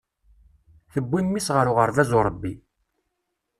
Tewwi 0.93 1.19
mmi-s 1.23 1.47
ɣer 1.55 1.65
uɣerbaz 1.71 2.11
uṛebbi. 2.17 2.53